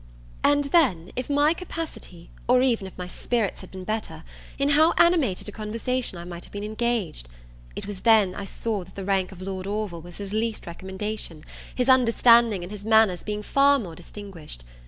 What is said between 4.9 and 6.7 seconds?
animated a conversation I might have been